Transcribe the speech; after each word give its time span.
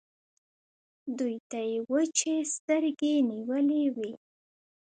دوی 1.17 1.35
ته 1.49 1.59
يې 1.69 1.77
وچې 1.91 2.35
سترګې 2.53 3.13
نيولې 3.29 3.83
وې. 3.95 4.11